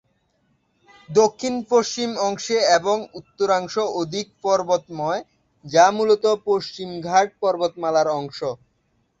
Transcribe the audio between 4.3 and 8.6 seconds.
পর্বতময়, যা মূলত পশ্চিমঘাট পর্বতমালার অংশ।